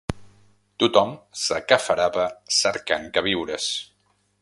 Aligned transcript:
Tothom 0.83 1.11
s'aqueferava 1.43 2.25
cercant 2.63 3.09
queviures 3.19 3.73